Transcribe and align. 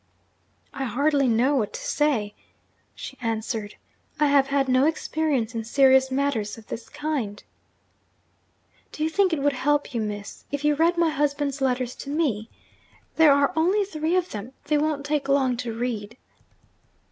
'I 0.73 0.85
hardly 0.85 1.27
know 1.27 1.53
what 1.55 1.73
to 1.73 1.79
say,' 1.79 2.33
she 2.95 3.19
answered. 3.21 3.75
'I 4.19 4.25
have 4.25 4.47
had 4.47 4.67
no 4.67 4.85
experience 4.87 5.53
in 5.53 5.63
serious 5.63 6.09
matters 6.09 6.57
of 6.57 6.65
this 6.65 6.89
kind.' 6.89 7.43
'Do 8.91 9.03
you 9.03 9.09
think 9.11 9.31
it 9.31 9.43
would 9.43 9.53
help 9.53 9.93
you, 9.93 10.01
Miss, 10.01 10.43
if 10.51 10.65
you 10.65 10.73
read 10.73 10.97
my 10.97 11.11
husband's 11.11 11.61
letters 11.61 11.93
to 11.97 12.09
me? 12.09 12.49
There 13.17 13.31
are 13.31 13.53
only 13.55 13.85
three 13.85 14.15
of 14.15 14.31
them 14.31 14.53
they 14.65 14.77
won't 14.79 15.05
take 15.05 15.29
long 15.29 15.55
to 15.57 15.71
read.' 15.71 16.17